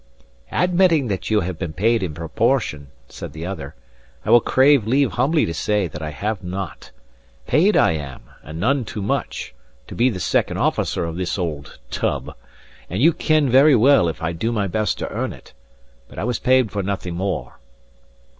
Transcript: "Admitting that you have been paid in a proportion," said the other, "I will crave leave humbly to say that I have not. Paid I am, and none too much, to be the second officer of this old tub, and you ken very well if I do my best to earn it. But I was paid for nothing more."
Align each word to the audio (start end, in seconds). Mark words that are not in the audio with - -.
"Admitting 0.51 1.09
that 1.09 1.29
you 1.29 1.41
have 1.41 1.59
been 1.59 1.73
paid 1.73 2.01
in 2.01 2.13
a 2.13 2.15
proportion," 2.15 2.87
said 3.07 3.33
the 3.33 3.45
other, 3.45 3.75
"I 4.25 4.31
will 4.31 4.41
crave 4.41 4.87
leave 4.87 5.11
humbly 5.11 5.45
to 5.45 5.53
say 5.53 5.87
that 5.87 6.01
I 6.01 6.09
have 6.09 6.43
not. 6.43 6.89
Paid 7.45 7.77
I 7.77 7.91
am, 7.91 8.23
and 8.41 8.59
none 8.59 8.83
too 8.83 9.03
much, 9.03 9.53
to 9.85 9.93
be 9.93 10.09
the 10.09 10.19
second 10.19 10.57
officer 10.57 11.05
of 11.05 11.17
this 11.17 11.37
old 11.37 11.77
tub, 11.91 12.33
and 12.89 12.99
you 12.99 13.13
ken 13.13 13.47
very 13.47 13.75
well 13.75 14.07
if 14.07 14.23
I 14.23 14.31
do 14.31 14.51
my 14.51 14.65
best 14.65 14.97
to 14.97 15.09
earn 15.11 15.33
it. 15.33 15.53
But 16.07 16.17
I 16.17 16.23
was 16.23 16.39
paid 16.39 16.71
for 16.71 16.81
nothing 16.81 17.13
more." 17.13 17.59